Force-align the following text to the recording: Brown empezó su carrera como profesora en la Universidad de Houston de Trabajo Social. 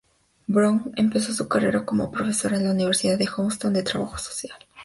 Brown 0.47 0.93
empezó 0.95 1.31
su 1.31 1.47
carrera 1.47 1.85
como 1.85 2.11
profesora 2.11 2.57
en 2.57 2.63
la 2.63 2.71
Universidad 2.71 3.19
de 3.19 3.27
Houston 3.27 3.71
de 3.73 3.83
Trabajo 3.83 4.17
Social. 4.17 4.57